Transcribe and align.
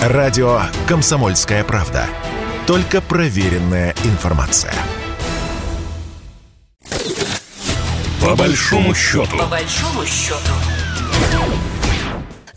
Радио 0.00 0.62
«Комсомольская 0.88 1.62
правда». 1.62 2.06
Только 2.66 3.02
проверенная 3.02 3.94
информация. 4.04 4.72
По 8.22 8.34
большому 8.34 8.94
счету. 8.94 9.36
По 9.36 9.44
большому 9.44 10.06
счету. 10.06 10.69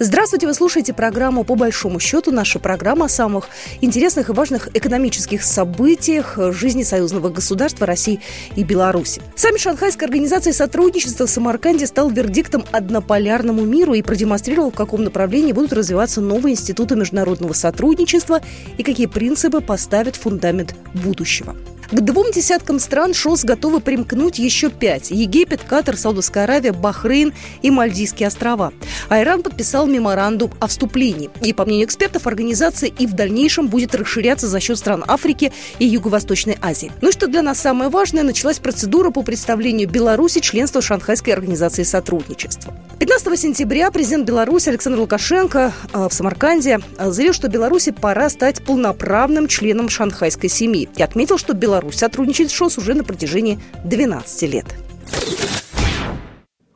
Здравствуйте, 0.05 0.47
вы 0.47 0.53
слушаете 0.53 0.93
программу 0.93 1.45
«По 1.45 1.55
большому 1.55 1.97
счету». 1.97 2.29
Наша 2.31 2.59
программа 2.59 3.05
о 3.05 3.07
самых 3.07 3.47
интересных 3.79 4.27
и 4.27 4.33
важных 4.33 4.67
экономических 4.75 5.41
событиях 5.41 6.37
жизни 6.51 6.83
союзного 6.83 7.29
государства 7.29 7.87
России 7.87 8.19
и 8.57 8.65
Беларуси. 8.65 9.21
Сами 9.37 9.57
Шанхайской 9.57 10.05
организации 10.05 10.51
сотрудничества 10.51 11.25
в 11.25 11.29
Самарканде 11.29 11.87
стал 11.87 12.09
вердиктом 12.09 12.65
однополярному 12.73 13.63
миру 13.63 13.93
и 13.93 14.01
продемонстрировал, 14.01 14.71
в 14.71 14.75
каком 14.75 15.05
направлении 15.05 15.53
будут 15.53 15.71
развиваться 15.71 16.19
новые 16.19 16.55
институты 16.55 16.97
международного 16.97 17.53
сотрудничества 17.53 18.41
и 18.77 18.83
какие 18.83 19.05
принципы 19.05 19.61
поставят 19.61 20.17
фундамент 20.17 20.75
будущего. 20.95 21.55
К 21.93 22.01
двум 22.01 22.31
десяткам 22.31 22.79
стран 22.79 23.13
ШОС 23.13 23.43
готовы 23.43 23.79
примкнуть 23.79 24.39
еще 24.39 24.71
пять. 24.71 25.11
Египет, 25.11 25.61
Катар, 25.61 25.95
Саудовская 25.95 26.45
Аравия, 26.45 26.71
Бахрейн 26.71 27.33
и 27.61 27.69
Мальдивские 27.69 28.27
острова. 28.27 28.73
Иран 29.21 29.43
подписал 29.43 29.87
меморандум 29.87 30.51
о 30.59 30.67
вступлении. 30.67 31.29
И, 31.41 31.53
по 31.53 31.65
мнению 31.65 31.87
экспертов, 31.87 32.27
организация 32.27 32.89
и 32.89 33.05
в 33.05 33.13
дальнейшем 33.13 33.67
будет 33.67 33.95
расширяться 33.95 34.47
за 34.47 34.59
счет 34.59 34.77
стран 34.77 35.03
Африки 35.07 35.51
и 35.79 35.85
Юго-Восточной 35.85 36.57
Азии. 36.61 36.91
Ну 37.01 37.09
и 37.09 37.11
что 37.11 37.27
для 37.27 37.41
нас 37.41 37.59
самое 37.59 37.89
важное, 37.89 38.23
началась 38.23 38.59
процедура 38.59 39.11
по 39.11 39.23
представлению 39.23 39.89
Беларуси 39.89 40.39
членства 40.39 40.81
Шанхайской 40.81 41.33
организации 41.33 41.83
сотрудничества. 41.83 42.73
15 42.99 43.39
сентября 43.39 43.91
президент 43.91 44.25
Беларуси 44.25 44.69
Александр 44.69 44.99
Лукашенко 44.99 45.73
э, 45.91 46.07
в 46.09 46.13
Самарканде 46.13 46.79
э, 46.97 47.11
заявил, 47.11 47.33
что 47.33 47.47
Беларуси 47.49 47.91
пора 47.91 48.29
стать 48.29 48.63
полноправным 48.63 49.47
членом 49.47 49.89
шанхайской 49.89 50.49
семьи 50.49 50.89
и 50.95 51.03
отметил, 51.03 51.37
что 51.37 51.53
Беларусь 51.53 51.97
сотрудничает 51.97 52.49
с 52.49 52.53
ШОС 52.53 52.77
уже 52.77 52.93
на 52.93 53.03
протяжении 53.03 53.59
12 53.83 54.41
лет. 54.43 54.65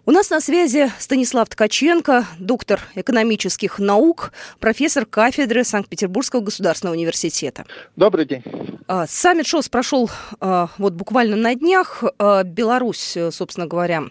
У 0.08 0.12
нас 0.12 0.30
на 0.30 0.40
связи 0.40 0.90
Станислав 1.00 1.50
Ткаченко, 1.50 2.26
доктор 2.40 2.80
экономических 2.96 3.78
наук, 3.78 4.32
профессор 4.62 5.06
кафедры 5.06 5.66
Санкт-Петербургского 5.66 6.40
государственного 6.40 6.96
университета. 6.96 7.66
Добрый 7.98 8.24
день. 8.24 8.42
А, 8.88 9.06
саммит 9.06 9.48
ШОС 9.48 9.68
прошел 9.68 10.10
а, 10.40 10.70
вот 10.78 10.94
буквально 10.94 11.36
на 11.36 11.56
днях. 11.56 12.06
А, 12.20 12.44
Беларусь, 12.44 13.18
собственно 13.32 13.68
говоря, 13.68 14.04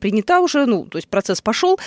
принята 0.00 0.40
уже, 0.40 0.66
ну, 0.66 0.84
то 0.86 0.98
есть 0.98 1.06
процесс 1.06 1.40
пошел. 1.40 1.78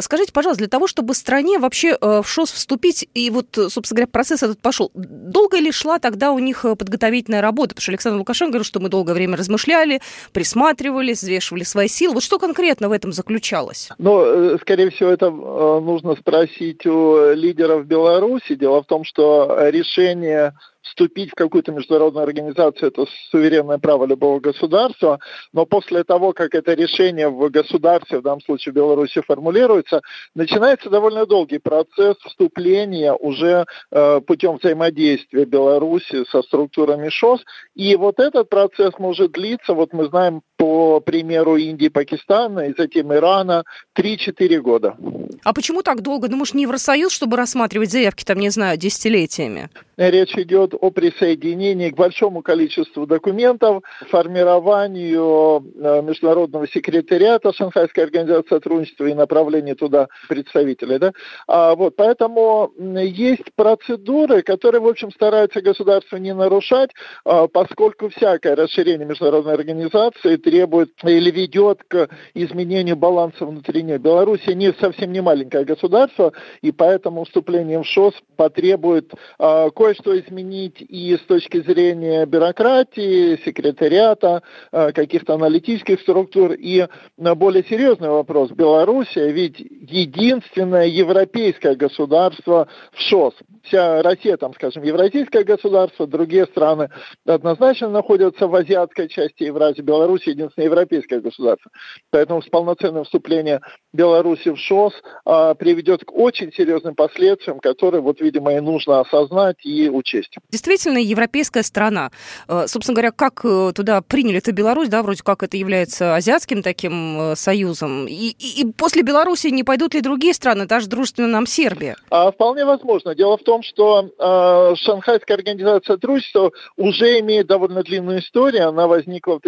Скажите, 0.00 0.32
пожалуйста, 0.32 0.60
для 0.60 0.68
того, 0.68 0.86
чтобы 0.86 1.12
стране 1.16 1.58
вообще 1.58 1.98
в 2.00 2.24
ШОС 2.24 2.52
вступить, 2.52 3.08
и 3.14 3.30
вот, 3.30 3.48
собственно 3.52 3.96
говоря, 3.96 4.06
процесс 4.06 4.44
этот 4.44 4.60
пошел, 4.60 4.92
долго 4.94 5.58
ли 5.58 5.72
шла 5.72 5.98
тогда 5.98 6.30
у 6.30 6.38
них 6.38 6.62
подготовительная 6.62 7.40
работа? 7.40 7.70
Потому 7.70 7.82
что 7.82 7.90
Александр 7.90 8.18
Лукашенко 8.18 8.52
говорил, 8.52 8.64
что 8.64 8.78
мы 8.78 8.88
долгое 8.88 9.14
время 9.14 9.36
размышляли, 9.36 10.00
присматривались, 10.30 11.22
взвешивали 11.22 11.64
свои 11.64 11.88
силы. 11.88 12.14
Вот 12.14 12.22
что 12.22 12.38
конкретно 12.38 12.88
в 12.88 12.92
этом 12.92 13.07
заключалось? 13.12 13.90
Ну, 13.98 14.22
э, 14.22 14.58
скорее 14.60 14.90
всего, 14.90 15.10
это 15.10 15.26
э, 15.26 15.80
нужно 15.80 16.16
спросить 16.16 16.86
у 16.86 17.32
лидеров 17.32 17.86
Беларуси. 17.86 18.54
Дело 18.54 18.82
в 18.82 18.86
том, 18.86 19.04
что 19.04 19.68
решение 19.70 20.54
вступить 20.88 21.30
в 21.30 21.34
какую-то 21.34 21.72
международную 21.72 22.24
организацию– 22.24 22.88
это 22.90 23.06
суверенное 23.30 23.78
право 23.78 24.06
любого 24.06 24.40
государства, 24.40 25.18
но 25.52 25.66
после 25.66 26.04
того, 26.04 26.32
как 26.32 26.54
это 26.54 26.74
решение 26.74 27.28
в 27.28 27.50
государстве, 27.50 28.18
в 28.18 28.22
данном 28.22 28.40
случае 28.40 28.72
в 28.72 28.76
Беларуси, 28.76 29.20
формулируется, 29.20 30.00
начинается 30.34 30.90
довольно 30.90 31.26
долгий 31.26 31.58
процесс 31.58 32.16
вступления 32.24 33.12
уже 33.12 33.66
э, 33.90 34.20
путем 34.26 34.56
взаимодействия 34.56 35.44
Беларуси 35.44 36.24
со 36.30 36.42
структурами 36.42 37.08
ШОС, 37.08 37.44
и 37.74 37.96
вот 37.96 38.18
этот 38.18 38.48
процесс 38.48 38.92
может 38.98 39.32
длиться, 39.32 39.74
вот 39.74 39.92
мы 39.92 40.06
знаем 40.06 40.42
по 40.58 41.00
примеру 41.00 41.56
Индии, 41.56 41.88
Пакистана 41.88 42.68
и 42.68 42.74
затем 42.76 43.14
Ирана, 43.14 43.64
3-4 43.96 44.58
года. 44.58 44.96
А 45.44 45.54
почему 45.54 45.82
так 45.82 46.02
долго? 46.02 46.28
Ну, 46.28 46.36
может, 46.36 46.54
не 46.54 46.62
Евросоюз, 46.62 47.12
чтобы 47.12 47.36
рассматривать 47.36 47.90
заявки, 47.90 48.24
там, 48.24 48.38
не 48.38 48.50
знаю, 48.50 48.76
десятилетиями? 48.76 49.70
Речь 49.96 50.36
идет 50.36 50.74
о 50.74 50.90
присоединении 50.90 51.90
к 51.90 51.96
большому 51.96 52.42
количеству 52.42 53.06
документов, 53.06 53.82
формированию 54.10 55.64
э, 55.76 56.02
международного 56.02 56.68
секретариата 56.68 57.52
Шанхайской 57.52 58.04
организации 58.04 58.48
сотрудничества 58.48 59.06
и 59.06 59.14
направлении 59.14 59.74
туда 59.74 60.08
представителей. 60.28 60.98
Да? 60.98 61.12
А, 61.46 61.74
вот, 61.74 61.96
поэтому 61.96 62.72
есть 62.78 63.52
процедуры, 63.56 64.42
которые, 64.42 64.80
в 64.80 64.86
общем, 64.86 65.10
стараются 65.12 65.60
государство 65.62 66.16
не 66.16 66.34
нарушать, 66.34 66.90
а, 67.24 67.46
поскольку 67.48 68.08
всякое 68.08 68.54
расширение 68.54 69.06
международной 69.06 69.54
организации 69.54 70.36
требует 70.48 70.92
или 71.04 71.30
ведет 71.30 71.82
к 71.86 72.08
изменению 72.32 72.96
баланса 72.96 73.44
внутри 73.44 73.82
нее. 73.82 73.98
Белоруссия 73.98 74.54
не 74.54 74.72
совсем 74.72 75.12
не 75.12 75.20
маленькое 75.20 75.64
государство, 75.64 76.32
и 76.62 76.72
поэтому 76.72 77.24
вступление 77.24 77.80
в 77.80 77.84
ШОС 77.84 78.14
потребует 78.36 79.12
а, 79.38 79.68
кое-что 79.70 80.18
изменить 80.18 80.76
и 80.80 81.16
с 81.16 81.20
точки 81.26 81.60
зрения 81.60 82.24
бюрократии, 82.24 83.38
секретариата, 83.44 84.42
а, 84.72 84.92
каких-то 84.92 85.34
аналитических 85.34 86.00
структур. 86.00 86.52
И 86.52 86.86
на 87.18 87.34
более 87.34 87.64
серьезный 87.64 88.08
вопрос. 88.08 88.50
Белоруссия 88.50 89.30
ведь 89.30 89.58
единственное 89.58 90.86
европейское 90.86 91.74
государство 91.74 92.68
в 92.92 93.00
ШОС. 93.00 93.34
Вся 93.64 94.02
Россия, 94.02 94.38
там, 94.38 94.54
скажем, 94.54 94.82
евразийское 94.82 95.44
государство, 95.44 96.06
другие 96.06 96.46
страны 96.46 96.88
однозначно 97.26 97.90
находятся 97.90 98.46
в 98.46 98.54
азиатской 98.54 99.08
части 99.08 99.42
Евразии. 99.42 99.82
Беларусь 99.82 100.26
единственное 100.38 100.66
европейское 100.66 101.20
государство. 101.20 101.70
Поэтому 102.10 102.42
с 102.42 102.46
полноценным 102.46 103.04
вступлением 103.04 103.60
Беларуси 103.92 104.50
в 104.50 104.56
ШОС 104.56 104.92
а, 105.24 105.54
приведет 105.54 106.04
к 106.04 106.12
очень 106.12 106.52
серьезным 106.52 106.94
последствиям, 106.94 107.60
которые, 107.60 108.00
вот, 108.00 108.20
видимо, 108.20 108.54
и 108.54 108.60
нужно 108.60 109.00
осознать 109.00 109.64
и 109.64 109.88
учесть. 109.88 110.36
Действительно, 110.50 110.98
европейская 110.98 111.62
страна. 111.62 112.10
Э, 112.48 112.66
собственно 112.66 112.94
говоря, 112.94 113.10
как 113.10 113.44
э, 113.44 113.72
туда 113.74 114.00
приняли 114.02 114.38
это 114.38 114.52
Беларусь, 114.52 114.88
да, 114.88 115.02
вроде 115.02 115.22
как 115.22 115.42
это 115.42 115.56
является 115.56 116.14
азиатским 116.14 116.62
таким 116.62 117.20
э, 117.20 117.36
союзом. 117.36 118.06
И, 118.06 118.34
и, 118.38 118.62
и 118.62 118.72
после 118.72 119.02
Беларуси 119.02 119.48
не 119.48 119.64
пойдут 119.64 119.94
ли 119.94 120.00
другие 120.00 120.34
страны, 120.34 120.66
даже 120.66 120.88
дружественная 120.88 121.30
нам 121.30 121.46
Сербия? 121.46 121.96
А, 122.10 122.30
вполне 122.30 122.64
возможно. 122.64 123.14
Дело 123.14 123.36
в 123.36 123.42
том, 123.42 123.62
что 123.62 124.10
э, 124.18 124.74
Шанхайская 124.76 125.36
организация 125.36 125.94
сотрудничества 125.94 126.52
уже 126.76 127.18
имеет 127.20 127.46
довольно 127.46 127.82
длинную 127.82 128.20
историю. 128.20 128.68
Она 128.68 128.86
возникла 128.86 129.38
в 129.38 129.40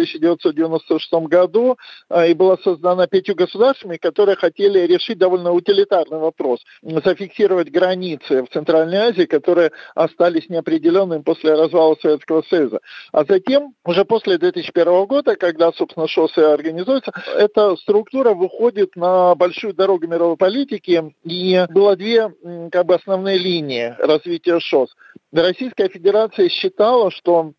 1996 0.85 1.29
году 1.29 1.77
э, 2.09 2.31
и 2.31 2.33
была 2.33 2.57
создана 2.57 3.07
пятью 3.07 3.35
государствами, 3.35 3.97
которые 3.97 4.35
хотели 4.35 4.79
решить 4.79 5.17
довольно 5.17 5.51
утилитарный 5.51 6.19
вопрос. 6.19 6.59
Зафиксировать 6.81 7.71
границы 7.71 8.43
в 8.43 8.49
Центральной 8.49 8.97
Азии, 8.97 9.25
которые 9.25 9.71
остались 9.95 10.49
неопределенными 10.49 11.21
после 11.21 11.53
развала 11.53 11.95
Советского 12.01 12.43
Союза. 12.43 12.79
А 13.11 13.23
затем, 13.23 13.73
уже 13.85 14.05
после 14.05 14.37
2001 14.37 15.05
года, 15.05 15.35
когда, 15.35 15.71
собственно, 15.71 16.07
ШОС 16.07 16.37
организуется, 16.37 17.11
эта 17.35 17.75
структура 17.77 18.33
выходит 18.33 18.95
на 18.95 19.35
большую 19.35 19.73
дорогу 19.73 20.07
мировой 20.07 20.37
политики, 20.37 21.13
и 21.23 21.65
было 21.69 21.95
две 21.95 22.33
как 22.71 22.85
бы, 22.85 22.95
основные 22.95 23.37
линии 23.37 23.95
развития 23.99 24.59
ШОС. 24.59 24.95
Российская 25.31 25.87
Федерация 25.87 26.49
считала, 26.49 27.11
что 27.11 27.53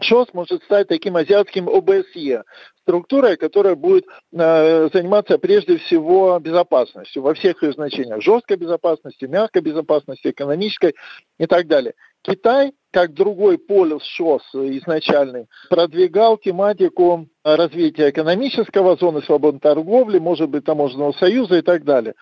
ШОС 0.00 0.28
может 0.32 0.62
стать 0.64 0.88
таким 0.88 1.16
азиатским 1.16 1.68
ОБСЕ, 1.68 2.42
структурой, 2.82 3.36
которая 3.36 3.76
будет 3.76 4.04
э, 4.32 4.88
заниматься 4.92 5.38
прежде 5.38 5.78
всего 5.78 6.38
безопасностью 6.40 7.22
во 7.22 7.34
всех 7.34 7.62
ее 7.62 7.72
значениях. 7.72 8.20
Жесткой 8.20 8.56
безопасности, 8.56 9.24
мягкой 9.26 9.62
безопасности, 9.62 10.28
экономической 10.28 10.94
и 11.38 11.46
так 11.46 11.68
далее. 11.68 11.94
Китай, 12.22 12.72
как 12.90 13.12
другой 13.12 13.58
полюс 13.58 14.02
ШОС 14.04 14.42
изначальный, 14.54 15.46
продвигал 15.70 16.38
тематику 16.38 17.28
развития 17.44 18.10
экономического, 18.10 18.96
зоны 18.96 19.22
свободной 19.22 19.60
торговли, 19.60 20.18
может 20.18 20.48
быть, 20.48 20.64
таможенного 20.64 21.12
союза 21.12 21.58
и 21.58 21.62
так 21.62 21.84
далее. 21.84 22.14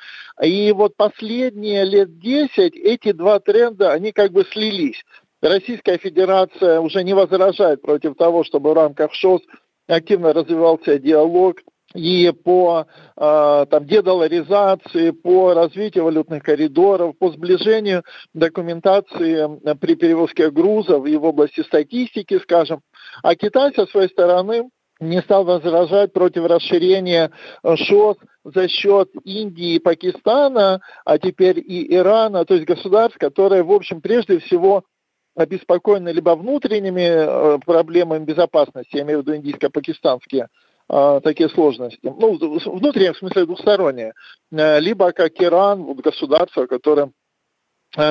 И 0.43 0.73
вот 0.73 0.97
последние 0.97 1.85
лет 1.85 2.19
10 2.19 2.77
эти 2.77 3.13
два 3.13 3.39
тренда, 3.41 3.93
они 3.93 4.13
как 4.13 4.33
бы 4.33 4.45
слились. 4.45 5.03
Российская 5.43 5.99
Федерация 5.99 6.81
уже 6.81 7.03
не 7.03 7.15
возражает 7.15 7.83
против 7.83 8.15
того, 8.15 8.44
чтобы 8.44 8.71
в 8.71 8.75
рамках 8.75 9.12
ШОС 9.12 9.43
активно 9.89 10.33
развивался 10.33 11.00
диалог 11.00 11.56
и 11.94 12.33
по 12.44 12.87
э, 13.17 13.67
там, 13.69 13.87
дедоларизации, 13.87 15.11
по 15.11 15.53
развитию 15.53 16.05
валютных 16.05 16.43
коридоров, 16.43 17.19
по 17.19 17.31
сближению 17.31 18.05
документации 18.33 19.61
э, 19.69 19.75
при 19.75 19.97
перевозке 19.97 20.50
грузов 20.50 21.06
и 21.06 21.17
в 21.17 21.25
области 21.25 21.61
статистики, 21.61 22.39
скажем. 22.39 22.81
А 23.23 23.35
Китай 23.35 23.75
со 23.75 23.87
своей 23.87 24.09
стороны 24.09 24.71
не 25.00 25.21
стал 25.21 25.44
возражать 25.44 26.12
против 26.12 26.47
расширения 26.47 27.31
э, 27.62 27.77
ШОС 27.77 28.17
за 28.44 28.69
счет 28.69 29.11
Индии 29.25 29.75
и 29.75 29.79
Пакистана, 29.81 30.81
а 31.05 31.19
теперь 31.19 31.59
и 31.59 31.94
Ирана, 31.94 32.44
то 32.44 32.55
есть 32.55 32.67
государств, 32.67 33.19
которые, 33.19 33.65
в 33.65 33.73
общем, 33.73 34.00
прежде 34.00 34.39
всего 34.39 34.85
обеспокоены 35.34 36.11
либо 36.11 36.37
внутренними 36.37 37.00
э, 37.00 37.58
проблемами 37.64 38.25
безопасности, 38.25 38.96
я 38.96 39.02
имею 39.02 39.20
в 39.20 39.23
виду 39.23 39.37
индийско-пакистанские, 39.37 40.49
э, 40.88 41.20
такие 41.23 41.49
сложности, 41.49 42.00
ну, 42.02 42.37
внутренние, 42.37 43.12
в 43.12 43.19
смысле 43.19 43.46
двусторонние, 43.46 44.12
либо 44.50 45.12
как 45.12 45.32
Иран, 45.40 45.82
вот 45.84 45.99
государство, 45.99 46.67
которое 46.67 47.11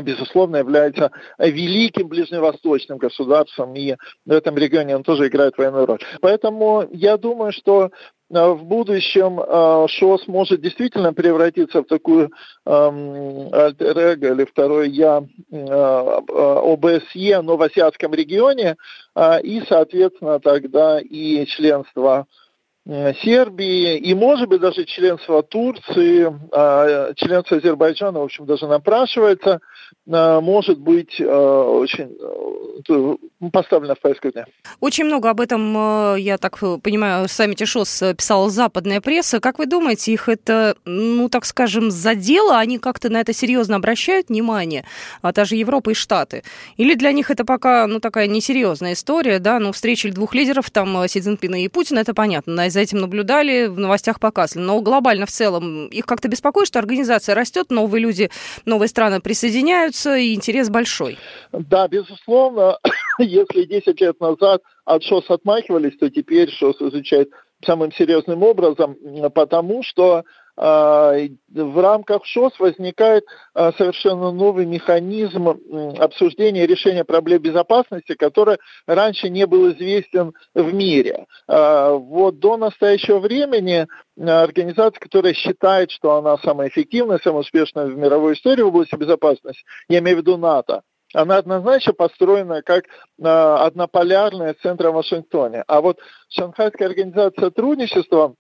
безусловно, 0.04 0.58
является 0.58 1.12
великим 1.40 2.08
ближневосточным 2.08 3.00
государством, 3.00 3.76
и 3.76 3.96
в 4.26 4.32
этом 4.32 4.56
регионе 4.56 4.96
он 4.96 5.04
тоже 5.04 5.28
играет 5.28 5.58
военную 5.58 5.88
роль. 5.88 6.00
Поэтому 6.22 6.88
я 6.92 7.18
думаю, 7.18 7.52
что 7.52 7.90
в 8.32 8.64
будущем 8.64 9.40
ШОС 9.88 10.28
может 10.28 10.62
действительно 10.62 11.14
превратиться 11.14 11.84
в 11.84 11.86
такую 11.86 12.32
альтер 12.66 14.18
или 14.18 14.46
второй 14.46 14.90
я 14.90 15.18
ОБСЕ, 15.52 17.42
но 17.42 17.58
в 17.58 17.62
азиатском 17.62 18.14
регионе, 18.14 18.78
и, 19.44 19.62
соответственно, 19.68 20.40
тогда 20.40 21.00
и 21.00 21.46
членство 21.46 22.26
Сербии 23.22 23.98
и, 23.98 24.14
может 24.14 24.50
быть, 24.50 24.60
даже 24.60 24.84
членство 24.86 25.44
Турции, 25.44 26.28
а, 26.52 27.14
членство 27.16 27.58
Азербайджана, 27.58 28.20
в 28.20 28.24
общем, 28.24 28.46
даже 28.46 28.68
напрашивается, 28.68 29.62
а, 30.10 30.42
может 30.42 30.80
быть 30.80 31.22
а, 31.22 31.64
очень 31.70 32.18
э, 32.90 33.50
поставлено 33.52 33.96
в 33.96 34.00
повестку 34.00 34.32
дня. 34.32 34.46
Очень 34.80 35.06
много 35.06 35.30
об 35.30 35.40
этом, 35.40 36.16
э, 36.16 36.20
я 36.20 36.38
так 36.38 36.60
понимаю, 36.82 37.28
в 37.28 37.32
саммите 37.32 37.66
ШОС 37.66 38.04
писала 38.18 38.50
западная 38.50 39.00
пресса. 39.00 39.40
Как 39.40 39.60
вы 39.60 39.68
думаете, 39.68 40.12
их 40.12 40.28
это, 40.28 40.76
ну, 40.86 41.30
так 41.30 41.46
скажем, 41.46 41.92
задело? 41.92 42.58
Они 42.58 42.78
как-то 42.78 43.10
на 43.10 43.22
это 43.22 43.32
серьезно 43.32 43.78
обращают 43.78 44.30
внимание? 44.30 44.86
А 45.22 45.32
даже 45.32 45.56
Европа 45.56 45.92
и 45.92 45.94
Штаты? 45.94 46.44
Или 46.78 46.96
для 46.96 47.12
них 47.12 47.32
это 47.32 47.46
пока, 47.46 47.88
ну, 47.88 48.00
такая 48.00 48.28
несерьезная 48.28 48.94
история, 48.94 49.40
да? 49.40 49.60
Ну, 49.60 49.72
встречи 49.72 50.10
двух 50.10 50.36
лидеров, 50.36 50.70
там, 50.72 51.08
Си 51.08 51.22
Цзиньпина 51.22 51.64
и 51.64 51.68
Путина, 51.68 52.00
это 52.00 52.14
понятно 52.14 52.56
этим 52.82 53.00
наблюдали, 53.00 53.68
в 53.68 53.80
новостях 53.80 54.20
показывали. 54.20 54.66
Но 54.66 54.82
глобально 54.82 55.26
в 55.26 55.32
целом 55.32 55.88
их 55.88 56.06
как-то 56.06 56.28
беспокоит, 56.28 56.68
что 56.68 56.80
организация 56.80 57.36
растет, 57.36 57.70
новые 57.70 58.02
люди, 58.02 58.30
новые 58.66 58.90
страны 58.90 59.22
присоединяются, 59.22 60.16
и 60.16 60.34
интерес 60.34 60.70
большой. 60.70 61.18
Да, 61.52 61.88
безусловно, 61.88 62.78
если 63.20 63.64
10 63.64 64.02
лет 64.02 64.20
назад 64.20 64.62
от 64.86 65.04
ШОС 65.04 65.30
отмахивались, 65.30 65.98
то 65.98 66.10
теперь 66.10 66.50
ШОС 66.50 66.82
изучает 66.82 67.30
самым 67.66 67.92
серьезным 67.92 68.44
образом, 68.44 68.98
потому 69.34 69.84
что 69.84 70.24
в 70.62 71.82
рамках 71.82 72.24
ШОС 72.24 72.60
возникает 72.60 73.26
а, 73.56 73.72
совершенно 73.74 74.32
новый 74.32 74.68
механизм 74.68 75.50
обсуждения 75.98 76.68
решения 76.68 77.04
проблем 77.04 77.42
безопасности, 77.42 78.14
который 78.14 78.58
раньше 78.86 79.30
не 79.30 79.48
был 79.48 79.72
известен 79.72 80.34
в 80.54 80.72
мире. 80.72 81.26
А, 81.48 81.94
вот 81.94 82.38
до 82.38 82.58
настоящего 82.58 83.18
времени 83.18 83.88
организация, 84.20 85.00
которая 85.00 85.34
считает, 85.34 85.90
что 85.90 86.16
она 86.16 86.38
самая 86.38 86.70
эффективная, 86.70 87.20
самая 87.24 87.42
успешная 87.42 87.88
в 87.88 87.98
мировой 87.98 88.34
истории 88.34 88.62
в 88.62 88.68
области 88.68 88.96
безопасности, 88.96 89.64
я 89.90 89.98
имею 89.98 90.18
в 90.18 90.20
виду 90.20 90.38
НАТО, 90.38 90.84
она 91.14 91.38
однозначно 91.38 91.94
построена 91.94 92.62
как 92.62 92.86
однополярная 93.20 94.56
центра 94.62 94.92
в 94.92 94.96
Вашингтоне. 94.96 95.64
А 95.68 95.82
вот 95.82 96.00
Шанхайская 96.30 96.88
организация 96.88 97.46
сотрудничества 97.46 98.36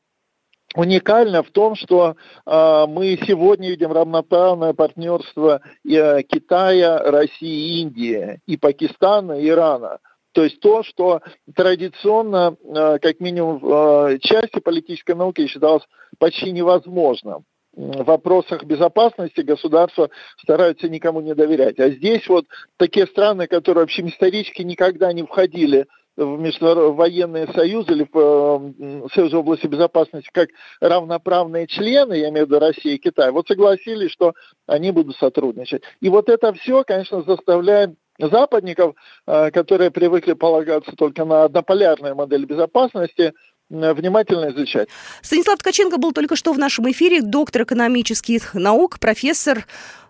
уникально 0.75 1.43
в 1.43 1.51
том, 1.51 1.75
что 1.75 2.15
э, 2.45 2.85
мы 2.87 3.19
сегодня 3.25 3.69
видим 3.69 3.91
равноправное 3.91 4.73
партнерство 4.73 5.61
э, 5.83 6.23
Китая, 6.23 6.99
России, 6.99 7.81
Индии, 7.81 8.39
и 8.45 8.57
Пакистана, 8.57 9.33
и 9.33 9.47
Ирана. 9.47 9.99
То 10.33 10.43
есть 10.43 10.59
то, 10.61 10.83
что 10.83 11.21
традиционно, 11.55 12.55
э, 12.63 12.99
как 12.99 13.19
минимум 13.19 13.59
в 13.59 14.11
э, 14.11 14.19
части 14.19 14.59
политической 14.59 15.15
науки 15.15 15.45
считалось 15.47 15.83
почти 16.19 16.51
невозможным 16.51 17.43
в 17.73 18.03
вопросах 18.03 18.63
безопасности 18.63 19.41
государства 19.41 20.09
стараются 20.37 20.89
никому 20.89 21.21
не 21.21 21.33
доверять. 21.33 21.79
А 21.79 21.89
здесь 21.89 22.27
вот 22.27 22.45
такие 22.77 23.07
страны, 23.07 23.47
которые 23.47 23.83
вообще 23.83 24.07
исторически 24.07 24.61
никогда 24.61 25.13
не 25.13 25.23
входили 25.23 25.87
в 26.17 26.39
международные 26.39 26.93
военные 26.93 27.47
союзы 27.53 27.93
или 27.93 28.07
в 28.11 29.11
в 29.31 29.35
области 29.35 29.67
безопасности 29.67 30.29
как 30.31 30.49
равноправные 30.79 31.67
члены, 31.67 32.13
я 32.13 32.29
имею 32.29 32.45
в 32.45 32.49
виду 32.49 32.59
Россия 32.59 32.95
и 32.95 32.97
Китай, 32.97 33.31
вот 33.31 33.47
согласились, 33.47 34.11
что 34.11 34.33
они 34.67 34.91
будут 34.91 35.15
сотрудничать. 35.17 35.83
И 36.01 36.09
вот 36.09 36.29
это 36.29 36.53
все, 36.53 36.83
конечно, 36.83 37.23
заставляет 37.23 37.91
западников, 38.19 38.95
э, 39.25 39.51
которые 39.51 39.91
привыкли 39.91 40.33
полагаться 40.33 40.91
только 40.95 41.25
на 41.25 41.45
однополярную 41.45 42.15
модель 42.15 42.45
безопасности, 42.45 43.33
внимательно 43.71 44.51
изучать. 44.51 44.89
Станислав 45.21 45.57
Ткаченко 45.59 45.97
был 45.97 46.11
только 46.11 46.35
что 46.35 46.51
в 46.51 46.59
нашем 46.59 46.91
эфире, 46.91 47.21
доктор 47.21 47.63
экономических 47.63 48.53
наук, 48.53 48.99
профессор 48.99 49.65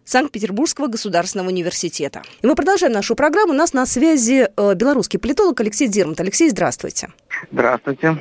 Санкт-Петербургского 0.05 0.87
государственного 0.87 1.49
университета. 1.49 2.21
И 2.41 2.47
мы 2.47 2.55
продолжаем 2.55 2.93
нашу 2.93 3.15
программу. 3.15 3.53
У 3.53 3.55
нас 3.55 3.73
на 3.73 3.85
связи 3.85 4.49
э, 4.55 4.73
белорусский 4.75 5.19
политолог 5.19 5.59
Алексей 5.61 5.87
Дермат. 5.87 6.19
Алексей, 6.19 6.49
здравствуйте. 6.49 7.09
Здравствуйте. 7.51 8.17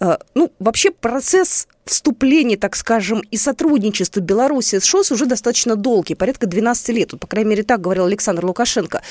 Э, 0.00 0.16
ну, 0.34 0.52
вообще 0.58 0.90
процесс 0.90 1.68
вступления, 1.84 2.56
так 2.56 2.76
скажем, 2.76 3.22
и 3.30 3.36
сотрудничества 3.36 4.20
Беларуси 4.20 4.78
с 4.78 4.84
ШОС 4.84 5.12
уже 5.12 5.26
достаточно 5.26 5.76
долгий, 5.76 6.14
порядка 6.14 6.46
12 6.46 6.88
лет. 6.90 7.12
Вот, 7.12 7.20
по 7.20 7.26
крайней 7.26 7.50
мере, 7.50 7.62
так 7.62 7.80
говорил 7.80 8.04
Александр 8.04 8.44
Лукашенко. 8.44 9.02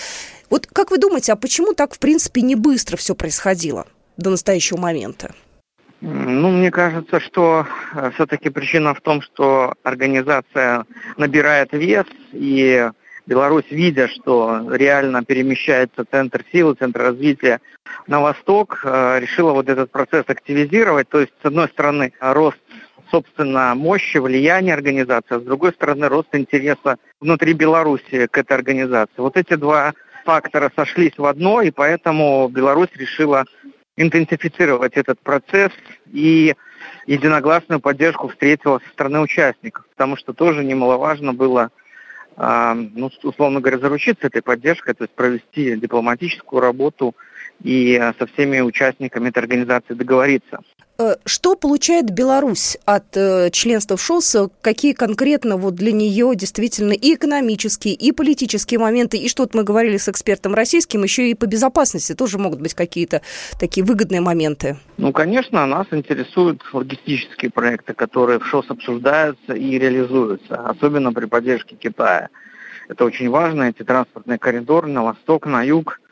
Вот 0.50 0.68
как 0.68 0.92
вы 0.92 0.98
думаете, 0.98 1.34
а 1.34 1.36
почему 1.36 1.74
так, 1.74 1.96
в 1.96 2.00
принципе, 2.00 2.42
не 2.42 2.56
быстро 2.56 2.98
все 2.98 3.16
происходило 3.16 3.88
до 4.18 4.30
настоящего 4.30 4.78
момента? 4.78 5.34
Ну, 6.00 6.52
мне 6.52 6.70
кажется, 6.70 7.20
что 7.20 7.66
э, 7.94 8.12
все-таки 8.14 8.50
причина 8.50 8.94
в 8.94 9.02
том, 9.02 9.22
что 9.22 9.74
организация 9.84 10.86
набирает 11.18 11.74
вес, 11.74 12.06
и 12.34 12.90
Беларусь, 13.26 13.66
видя, 13.72 14.08
что 14.08 14.62
реально 14.72 15.24
перемещается 15.24 16.06
центр 16.10 16.46
силы, 16.52 16.76
центр 16.76 17.02
развития 17.02 17.62
на 18.06 18.22
восток, 18.22 18.82
э, 18.84 19.20
решила 19.20 19.54
вот 19.54 19.70
этот 19.70 19.90
процесс 19.90 20.26
активизировать. 20.28 21.10
То 21.10 21.22
есть, 21.22 21.34
с 21.42 21.46
одной 21.46 21.68
стороны, 21.68 22.14
рост 22.20 22.60
собственно, 23.10 23.74
мощи, 23.74 24.18
влияния 24.18 24.74
организации, 24.74 25.36
а 25.36 25.40
с 25.40 25.44
другой 25.44 25.72
стороны, 25.72 26.10
рост 26.10 26.28
интереса 26.34 26.98
внутри 27.22 27.54
Беларуси 27.54 28.28
к 28.28 28.38
этой 28.38 28.54
организации. 28.54 29.14
Вот 29.18 29.38
эти 29.38 29.56
два 29.56 29.94
фактора 30.26 30.70
сошлись 30.76 31.18
в 31.18 31.26
одно, 31.26 31.62
и 31.62 31.72
поэтому 31.72 32.50
Беларусь 32.50 32.90
решила 32.96 33.46
интенсифицировать 33.98 34.94
этот 34.94 35.20
процесс 35.20 35.72
и 36.12 36.56
единогласную 37.08 37.82
поддержку 37.82 38.30
встретила 38.30 38.80
со 38.80 38.90
стороны 38.92 39.20
участников, 39.20 39.86
потому 39.88 40.16
что 40.16 40.34
тоже 40.34 40.64
немаловажно 40.64 41.34
было, 41.34 41.72
э, 42.38 42.74
ну, 42.74 43.10
условно 43.24 43.60
говоря, 43.60 43.80
заручиться 43.80 44.28
этой 44.28 44.44
поддержкой, 44.44 44.94
то 44.94 45.04
есть 45.04 45.16
провести 45.16 45.76
дипломатическую 45.76 46.62
работу 46.62 47.16
и 47.64 48.00
со 48.20 48.28
всеми 48.28 48.60
участниками 48.60 49.30
этой 49.30 49.40
организации 49.40 49.94
договориться. 49.94 50.60
Э, 51.00 51.16
что 51.26 51.56
получает 51.56 52.10
Беларусь 52.10 52.78
от 52.86 53.16
э, 53.16 53.50
членства 53.52 53.98
в 53.98 54.02
ШОС? 54.02 54.50
Какие 54.62 54.94
конкретно 54.94 55.58
вот 55.58 55.76
для 55.76 55.92
нее 55.92 56.34
действительно 56.36 56.94
и 56.94 57.14
экономические, 57.14 57.94
и 57.94 58.12
политические 58.12 58.80
моменты, 58.80 59.18
и 59.18 59.30
что-то 59.30 59.58
мы 59.58 59.64
говорили 59.64 59.98
с 59.98 60.10
экспертом 60.10 60.56
российским, 60.56 61.04
еще 61.04 61.30
и 61.30 61.36
по 61.36 61.46
безопасности 61.46 62.16
тоже 62.16 62.40
могут 62.40 62.62
быть 62.62 62.74
какие-то 62.74 63.22
такие 63.60 63.86
выгодные 63.86 64.22
моменты? 64.22 64.78
Ну, 64.98 65.12
конечно, 65.12 65.66
нас 65.68 65.86
интересуют 65.92 66.64
логистические 66.74 67.52
проекты, 67.52 67.94
которые 67.94 68.40
в 68.40 68.48
ШОС 68.48 68.72
обсуждаются 68.72 69.54
и 69.54 69.78
реализуются, 69.78 70.56
особенно 70.56 71.14
при 71.14 71.26
поддержке 71.26 71.76
Китая. 71.76 72.30
Это 72.90 73.06
очень 73.06 73.30
важно, 73.30 73.64
эти 73.64 73.84
транспортные 73.84 74.40
коридоры 74.40 74.88
на 74.88 75.04
восток, 75.04 75.46
на 75.46 75.62
юг– 75.62 76.00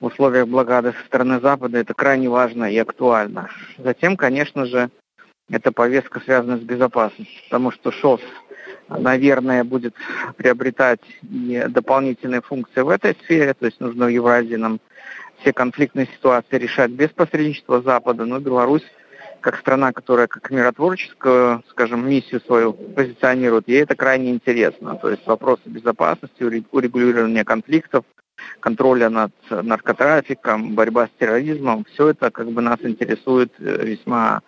в 0.00 0.06
условиях 0.06 0.48
блокады 0.48 0.92
со 0.92 1.06
стороны 1.06 1.40
Запада 1.40 1.78
это 1.78 1.94
крайне 1.94 2.28
важно 2.28 2.64
и 2.64 2.78
актуально. 2.78 3.50
Затем, 3.78 4.16
конечно 4.16 4.64
же, 4.64 4.90
эта 5.50 5.72
повестка 5.72 6.20
связана 6.20 6.56
с 6.56 6.62
безопасностью, 6.62 7.42
потому 7.44 7.70
что 7.70 7.90
ШОС, 7.90 8.20
наверное, 8.88 9.62
будет 9.62 9.94
приобретать 10.36 11.00
и 11.22 11.66
дополнительные 11.68 12.40
функции 12.40 12.80
в 12.80 12.88
этой 12.88 13.14
сфере, 13.24 13.54
то 13.54 13.66
есть 13.66 13.80
нужно 13.80 14.06
в 14.06 14.08
Евразии 14.08 14.54
нам 14.54 14.80
все 15.40 15.52
конфликтные 15.52 16.06
ситуации 16.06 16.56
решать 16.56 16.90
без 16.90 17.10
посредничества 17.10 17.82
Запада, 17.82 18.24
но 18.24 18.40
Беларусь 18.40 18.84
как 19.40 19.58
страна, 19.58 19.92
которая 19.92 20.26
как 20.26 20.50
миротворческую, 20.50 21.64
скажем, 21.70 22.06
миссию 22.06 22.42
свою 22.42 22.74
позиционирует, 22.74 23.68
ей 23.68 23.82
это 23.82 23.96
крайне 23.96 24.30
интересно. 24.30 24.96
То 24.96 25.08
есть 25.08 25.26
вопросы 25.26 25.62
безопасности, 25.64 26.42
урегулирования 26.42 27.44
конфликтов, 27.44 28.04
контроля 28.60 29.10
над 29.10 29.32
наркотрафиком, 29.50 30.74
борьба 30.74 31.06
с 31.06 31.10
терроризмом, 31.18 31.84
все 31.92 32.08
это 32.10 32.30
как 32.30 32.50
бы 32.50 32.60
нас 32.60 32.78
интересует 32.82 33.52
э, 33.58 33.84
весьма 33.84 34.42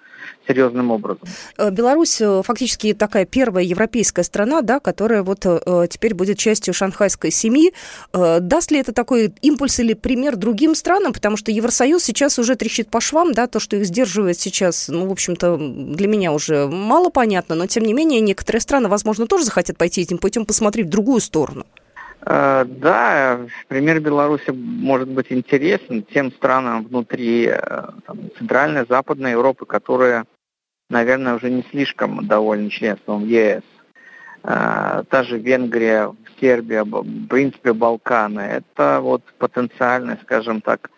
серьезным 0.47 0.91
образом. 0.91 1.23
Э, 1.57 1.71
Беларусь 1.71 2.21
э, 2.21 2.43
фактически 2.45 2.95
такая 2.95 3.25
первая 3.25 3.65
европейская 3.65 4.23
страна, 4.23 4.63
да, 4.63 4.81
которая 4.81 5.23
вот 5.23 5.41
теперь 5.41 6.15
будет 6.15 6.39
частью 6.39 6.75
шанхайской 6.75 7.31
семьи. 7.31 7.73
Даст 8.13 8.71
ли 8.71 8.79
это 8.79 8.93
такой 8.93 9.33
импульс 9.43 9.81
или 9.81 9.95
пример 9.95 10.37
другим 10.37 10.75
странам? 10.75 11.13
Потому 11.13 11.37
что 11.37 11.51
Евросоюз 11.51 12.03
сейчас 12.03 12.39
уже 12.39 12.55
трещит 12.55 12.89
по 12.89 13.01
швам, 13.01 13.33
да, 13.33 13.47
то, 13.47 13.61
что 13.61 13.77
их 13.77 13.87
сдерживает 13.87 14.39
сейчас, 14.39 14.89
ну, 14.89 15.07
в 15.07 15.13
общем-то, 15.13 15.57
для 15.57 16.07
меня 16.07 16.33
уже 16.33 16.67
мало 16.67 17.11
понятно, 17.11 17.55
но 17.55 17.67
тем 17.67 17.85
не 17.85 17.93
менее 17.93 18.21
некоторые 18.21 18.61
страны, 18.61 18.89
возможно, 18.89 19.27
тоже 19.27 19.45
захотят 19.45 19.77
пойти 19.79 20.03
этим 20.03 20.19
путем, 20.19 20.47
посмотреть 20.47 20.87
в 20.87 20.91
другую 20.91 21.21
сторону. 21.21 21.67
Да, 22.25 23.41
пример 23.67 24.01
Беларуси 24.01 24.51
может 24.51 25.09
быть 25.09 25.33
интересен 25.33 26.05
тем 26.05 26.31
странам 26.31 26.85
внутри 26.85 27.53
там, 28.07 28.31
Центральной, 28.39 28.87
Западной 28.89 29.33
Европы, 29.33 29.67
которые 29.67 30.25
наверное, 30.93 31.35
уже 31.35 31.51
не 31.51 31.65
слишком 31.71 32.27
довольны 32.27 32.69
членством 32.71 33.23
в 33.23 33.27
ЕС. 33.27 33.63
А, 34.45 35.03
та 35.05 35.25
же 35.25 35.39
Венгрия, 35.39 36.15
Сербия, 36.41 36.85
в 36.85 37.27
принципе, 37.29 37.73
Балканы. 37.73 38.41
Это 38.41 39.01
вот 39.01 39.23
потенциальный, 39.39 40.17
скажем 40.23 40.61
так, 40.61 40.91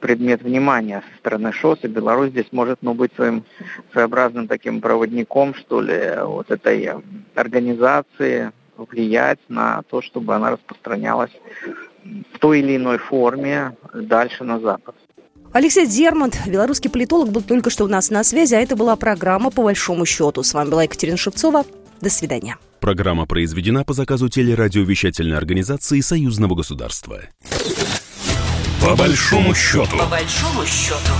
предмет 0.00 0.42
внимания 0.42 1.02
со 1.10 1.18
стороны 1.18 1.52
ШОС, 1.52 1.80
и 1.82 1.88
Беларусь 1.88 2.30
здесь 2.30 2.48
может 2.52 2.78
ну, 2.82 2.92
быть 2.92 3.12
своим 3.14 3.44
своеобразным 3.92 4.46
таким 4.46 4.80
проводником, 4.80 5.54
что 5.54 5.80
ли, 5.80 6.18
вот 6.22 6.50
этой 6.50 6.90
организации, 7.34 8.52
влиять 8.76 9.38
на 9.48 9.82
то, 9.90 10.02
чтобы 10.02 10.34
она 10.34 10.50
распространялась 10.50 11.30
в 12.04 12.38
той 12.38 12.60
или 12.60 12.76
иной 12.76 12.98
форме 12.98 13.76
дальше 13.94 14.44
на 14.44 14.60
Запад. 14.60 14.94
Алексей 15.52 15.86
Зермант, 15.86 16.40
белорусский 16.46 16.90
политолог, 16.90 17.30
был 17.30 17.40
только 17.40 17.70
что 17.70 17.84
у 17.84 17.88
нас 17.88 18.10
на 18.10 18.24
связи, 18.24 18.54
а 18.54 18.60
это 18.60 18.74
была 18.74 18.96
программа 18.96 19.50
«По 19.50 19.62
большому 19.62 20.04
счету». 20.04 20.42
С 20.42 20.52
вами 20.52 20.70
была 20.70 20.82
Екатерина 20.82 21.16
Шевцова. 21.16 21.64
До 22.00 22.10
свидания. 22.10 22.56
Программа 22.80 23.24
произведена 23.24 23.84
по 23.84 23.92
заказу 23.92 24.28
телерадиовещательной 24.28 25.36
организации 25.36 26.00
Союзного 26.00 26.56
государства. 26.56 27.22
По 28.82 28.96
большому 28.96 29.54
счету. 29.54 29.96
По 29.96 30.06
большому 30.06 30.66
счету. 30.66 31.12